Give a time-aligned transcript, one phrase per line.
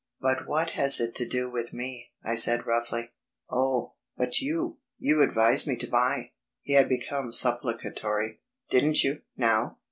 [0.19, 3.11] "But what has it to do with me?" I said roughly.
[3.51, 4.79] "Oh, but you...
[4.97, 6.31] you advised me to buy."
[6.63, 8.39] He had become supplicatory.
[8.67, 9.77] "Didn't you, now?...